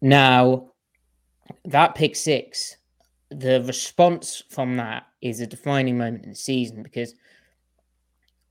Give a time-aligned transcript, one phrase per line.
[0.00, 0.72] Now,
[1.64, 2.76] that pick six,
[3.30, 7.14] the response from that is a defining moment in the season because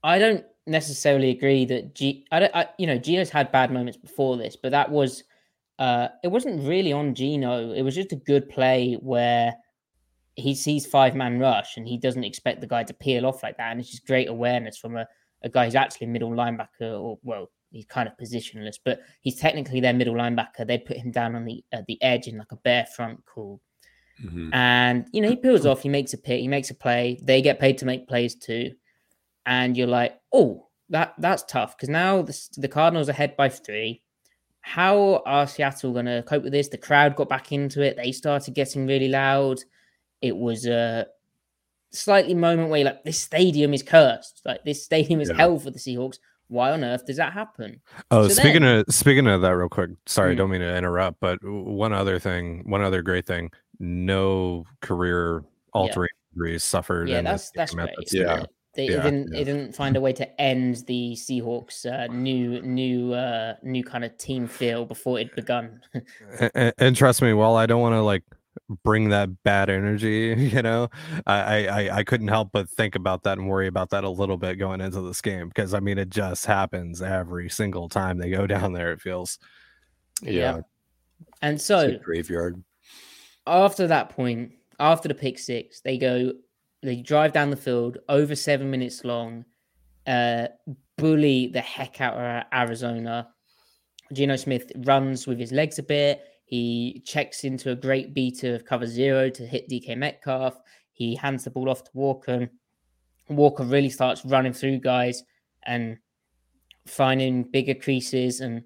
[0.04, 2.26] I don't necessarily agree that G.
[2.32, 2.56] I don't.
[2.56, 5.24] I, you know, Geno's had bad moments before this, but that was.
[5.78, 7.74] Uh, it wasn't really on Geno.
[7.74, 9.54] It was just a good play where
[10.36, 13.58] he sees five man rush and he doesn't expect the guy to peel off like
[13.58, 15.08] that, and it's just great awareness from a,
[15.44, 19.81] a guy who's actually middle linebacker or well he's kind of positionless, but he's technically
[19.81, 20.66] their middle linebacker.
[20.66, 23.62] They put him down on the at the edge in like a bear front call.
[24.23, 24.54] Mm-hmm.
[24.54, 27.41] And you know, he peels off, he makes a pick, he makes a play, they
[27.41, 28.72] get paid to make plays too.
[29.46, 33.50] And you're like, oh, that that's tough because now the, the Cardinals are ahead by
[33.50, 34.02] three.
[34.62, 36.69] How are Seattle going to cope with this?
[36.69, 37.97] The crowd got back into it.
[37.97, 39.59] They started getting really loud.
[40.22, 41.06] It was a
[41.92, 44.42] slightly moment where like, this stadium is cursed.
[44.44, 45.36] Like this stadium is yeah.
[45.36, 47.81] hell for the Seahawks why on earth does that happen?
[48.11, 49.91] Oh, so speaking then, of speaking of that, real quick.
[50.06, 50.38] Sorry, mm.
[50.38, 56.09] don't mean to interrupt, but one other thing, one other great thing: no career altering
[56.13, 56.35] yeah.
[56.35, 57.09] injuries suffered.
[57.09, 57.89] Yeah, that's that's great.
[58.11, 58.45] yeah.
[58.75, 59.39] They, yeah, it didn't yeah.
[59.39, 64.03] it didn't find a way to end the Seahawks uh, new new uh, new kind
[64.03, 65.79] of team feel before it begun.
[66.53, 68.23] and, and, trust me, while I don't want to like
[68.84, 70.90] bring that bad energy you know?
[71.28, 74.38] I, I i couldn't help but think about that and worry about that a little
[74.38, 78.30] bit going into this game because i mean it just happens every single time they
[78.30, 79.40] go down there it feels.
[80.22, 80.62] Yeah, yeah.
[81.42, 82.64] and so graveyard.
[83.46, 86.31] after that point after the pick six they go
[86.81, 89.46] they drive down the field over seven minutes long
[90.08, 90.48] uh
[90.98, 93.30] bully the heck out of arizona.
[94.14, 98.66] Geno Smith runs with his legs a bit he checks into a great beat of
[98.66, 100.57] cover zero to hit DK Metcalf.
[100.91, 102.47] He hands the ball off to Walker.
[103.28, 105.23] Walker really starts running through guys
[105.63, 105.97] and
[106.85, 108.63] finding bigger creases, and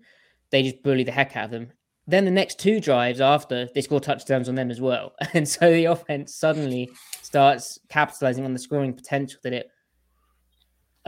[0.52, 1.72] they just bully the heck out of them.
[2.06, 5.14] Then the next two drives after, they score touchdowns on them as well.
[5.34, 6.90] And so the offense suddenly
[7.22, 9.70] starts capitalizing on the scoring potential that it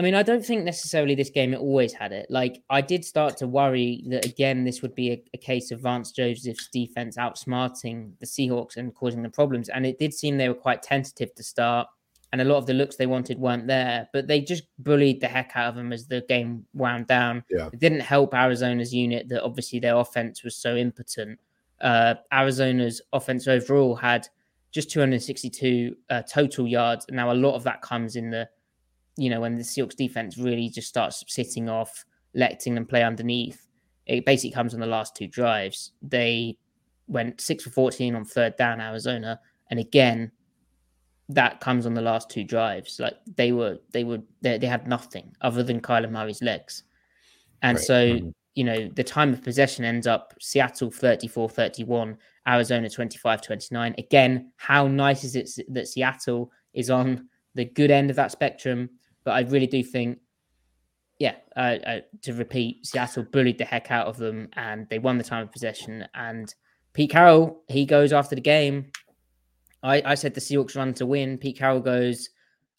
[0.01, 2.25] I mean, I don't think necessarily this game it always had it.
[2.28, 5.81] Like, I did start to worry that again, this would be a, a, case of
[5.81, 9.69] Vance Joseph's defense outsmarting the Seahawks and causing the problems.
[9.69, 11.88] And it did seem they were quite tentative to start,
[12.31, 14.09] and a lot of the looks they wanted weren't there.
[14.12, 17.44] But they just bullied the heck out of them as the game wound down.
[17.51, 17.69] Yeah.
[17.72, 21.39] It didn't help Arizona's unit that obviously their offense was so impotent.
[21.79, 24.28] Uh, Arizona's offense overall had
[24.72, 27.06] just 262 uh, total yards.
[27.07, 28.50] And now, a lot of that comes in the
[29.17, 33.67] you know, when the Seahawks defense really just starts sitting off, letting them play underneath,
[34.06, 35.91] it basically comes on the last two drives.
[36.01, 36.57] They
[37.07, 39.39] went six for 14 on third down, Arizona.
[39.69, 40.31] And again,
[41.30, 43.00] that comes on the last two drives.
[43.00, 46.83] Like they were, they were, they, they had nothing other than Kyler Murray's legs.
[47.62, 47.86] And right.
[47.86, 48.30] so, mm-hmm.
[48.56, 53.95] you know, the time of possession ends up Seattle 34 31, Arizona 25 29.
[53.97, 58.89] Again, how nice is it that Seattle is on the good end of that spectrum?
[59.23, 60.19] But I really do think,
[61.19, 65.18] yeah, uh, uh, to repeat, Seattle bullied the heck out of them and they won
[65.18, 66.06] the time of possession.
[66.13, 66.53] And
[66.94, 68.91] Pete Carroll, he goes after the game.
[69.83, 71.38] I, I said the Seahawks run to win.
[71.38, 72.29] Pete Carroll goes,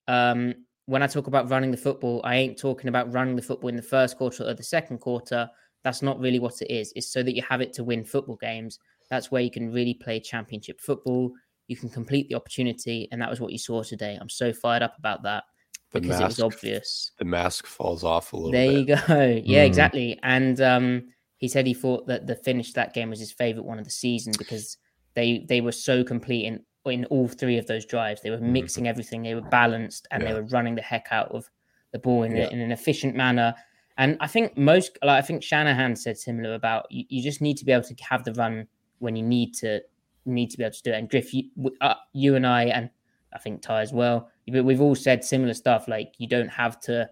[0.08, 0.54] um,
[0.86, 3.76] when I talk about running the football, I ain't talking about running the football in
[3.76, 5.48] the first quarter or the second quarter.
[5.84, 6.92] That's not really what it is.
[6.96, 8.78] It's so that you have it to win football games.
[9.10, 11.32] That's where you can really play championship football.
[11.68, 14.18] You can complete the opportunity, and that was what you saw today.
[14.20, 15.44] I'm so fired up about that
[15.92, 17.10] The because mask, it was obvious.
[17.18, 18.78] The mask falls off a little There bit.
[18.78, 19.42] you go.
[19.44, 19.66] Yeah, Mm.
[19.66, 20.18] exactly.
[20.22, 23.78] And um, he said he thought that the finish that game was his favorite one
[23.78, 24.78] of the season because
[25.14, 28.22] they they were so complete in in all three of those drives.
[28.22, 28.50] They were Mhm.
[28.52, 29.22] mixing everything.
[29.22, 31.48] They were balanced and they were running the heck out of
[31.92, 32.48] the ball in, a- Yeah.
[32.50, 33.54] in an efficient manner.
[33.98, 37.56] And I think most, like I think Shanahan said similar about you, you just need
[37.58, 38.66] to be able to have the run
[38.98, 39.80] when you need to
[40.24, 40.94] need to be able to do it.
[40.98, 41.50] And Griff, you,
[41.80, 42.88] uh, you and I, and
[43.32, 45.88] I think Ty as well, we- we've all said similar stuff.
[45.88, 47.08] Like you don't have to.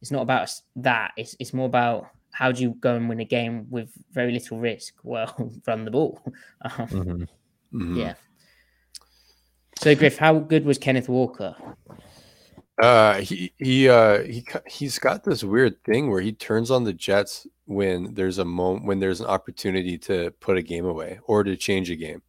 [0.00, 1.12] It's not about that.
[1.16, 4.58] It's it's more about how do you go and win a game with very little
[4.58, 4.94] risk.
[5.02, 5.32] Well,
[5.66, 6.20] run the ball.
[6.62, 7.28] Um, Mhm.
[7.72, 7.96] Mhm.
[7.98, 8.14] Yeah.
[9.78, 11.54] So Griff, how good was Kenneth Walker?
[12.82, 16.92] Uh, he he uh he he's got this weird thing where he turns on the
[16.92, 21.44] Jets when there's a moment when there's an opportunity to put a game away or
[21.44, 22.20] to change a game.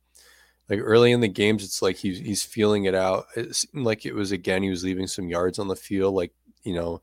[0.69, 3.27] Like early in the games, it's like he's he's feeling it out.
[3.35, 6.33] It seemed like it was again he was leaving some yards on the field, like
[6.63, 7.01] you know,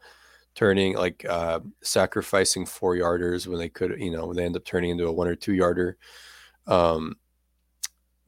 [0.55, 4.65] turning like uh sacrificing four yarders when they could, you know, when they end up
[4.65, 5.97] turning into a one or two yarder.
[6.67, 7.17] Um,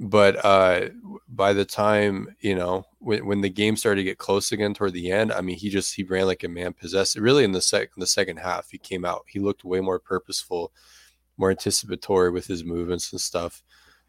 [0.01, 0.89] but uh
[1.29, 4.93] by the time you know when, when the game started to get close again toward
[4.93, 7.61] the end i mean he just he ran like a man possessed really in the
[7.61, 10.73] sec the second half he came out he looked way more purposeful
[11.37, 13.63] more anticipatory with his movements and stuff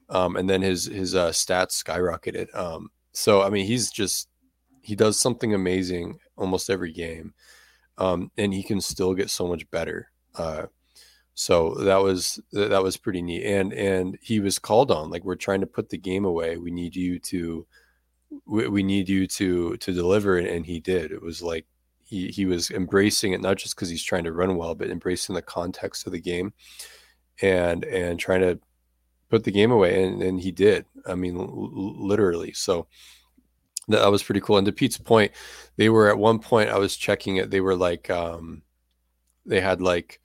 [0.10, 4.28] um and then his his uh stats skyrocketed um so i mean he's just
[4.82, 7.34] he does something amazing almost every game
[7.98, 10.66] um and he can still get so much better uh
[11.34, 15.36] so that was that was pretty neat and and he was called on like we're
[15.36, 17.66] trying to put the game away we need you to
[18.46, 21.66] we, we need you to to deliver and, and he did it was like
[22.06, 25.36] he he was embracing it not just because he's trying to run well but embracing
[25.36, 26.54] the context of the game
[27.42, 28.58] and and trying to
[29.36, 30.86] put the game away and and he did.
[31.06, 32.54] I mean l- literally.
[32.54, 32.88] So
[33.90, 34.58] that, was pretty cool.
[34.58, 35.34] And to pete's point
[35.76, 38.62] they were at one point i was checking it they were like um
[39.46, 40.22] they had like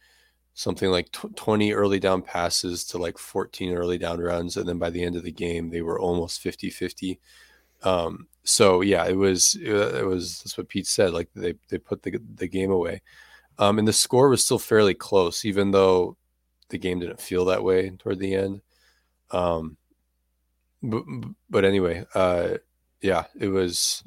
[0.54, 4.78] something like tw 20 early down passes to like 14 early down runs and then
[4.78, 7.20] by the end of the game they were almost 50 50
[7.82, 12.02] um so yeah it was it was that's what pete said like they they put
[12.02, 13.02] the, the game away.
[13.58, 16.16] Um and the score was still fairly close even though
[16.68, 18.62] the game didn't feel that way toward the end
[19.30, 19.76] um
[20.82, 21.02] but,
[21.48, 22.54] but anyway uh
[23.00, 24.02] yeah it was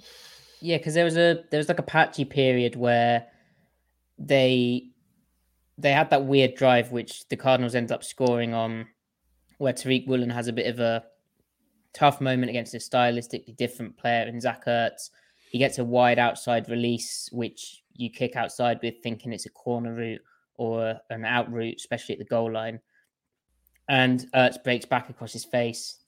[0.63, 3.27] Yeah, because there was a there was like a patchy period where
[4.17, 4.87] they
[5.77, 8.87] they had that weird drive which the Cardinals ended up scoring on,
[9.57, 11.03] where Tariq Woolen has a bit of a
[11.93, 15.09] tough moment against a stylistically different player in Zach Ertz.
[15.51, 19.93] He gets a wide outside release, which you kick outside with, thinking it's a corner
[19.93, 20.21] route
[20.55, 22.79] or an out route, especially at the goal line.
[23.89, 25.99] And Ertz breaks back across his face.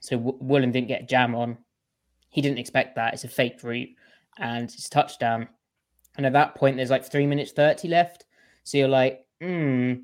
[0.00, 1.58] So w- Woolen didn't get jam on.
[2.30, 3.14] He didn't expect that.
[3.14, 3.90] It's a fake route
[4.38, 5.48] and it's touchdown.
[6.16, 8.24] And at that point, there's like three minutes 30 left.
[8.64, 9.94] So you're like, hmm,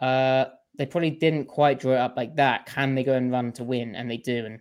[0.00, 0.46] uh,
[0.76, 2.66] they probably didn't quite draw it up like that.
[2.66, 3.94] Can they go and run to win?
[3.94, 4.46] And they do.
[4.46, 4.60] And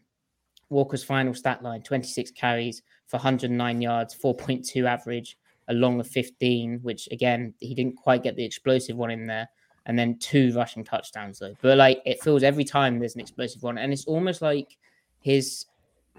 [0.70, 5.38] Walker's final stat line 26 carries for 109 yards, 4.2 average,
[5.68, 9.50] a long of 15, which again, he didn't quite get the explosive one in there.
[9.86, 11.56] And then two rushing touchdowns, though.
[11.62, 13.78] But like, it feels every time there's an explosive one.
[13.78, 14.78] And it's almost like
[15.20, 15.66] his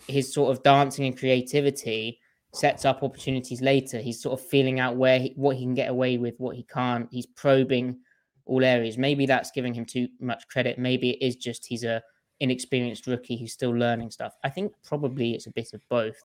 [0.08, 2.18] his sort of dancing and creativity
[2.52, 4.00] sets up opportunities later.
[4.00, 6.62] He's sort of feeling out where he, what he can get away with, what he
[6.64, 7.08] can't.
[7.10, 7.98] He's probing
[8.46, 8.98] all areas.
[8.98, 10.78] Maybe that's giving him too much credit.
[10.78, 12.02] Maybe it is just he's a
[12.40, 14.34] inexperienced rookie who's still learning stuff.
[14.44, 16.16] I think probably it's a bit of both.